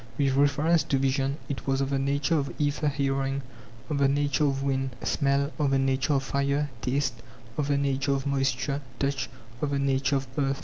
[0.17, 3.43] With reference to vision, it was of the nature of aether; hearing,
[3.87, 7.21] of the nature of wind; smell, of the nature of fire; taste,
[7.55, 9.29] of the nature of moisture; touch,
[9.61, 10.59] of the nature of earth.